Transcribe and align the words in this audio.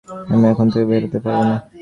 আমি 0.31 0.45
এখান 0.51 0.67
থেকে 0.71 0.85
বের 0.89 1.01
হতে 1.05 1.19
পারবো 1.23 1.43
না। 1.43 1.55